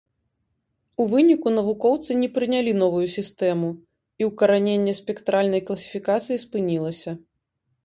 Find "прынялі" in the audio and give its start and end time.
2.37-2.71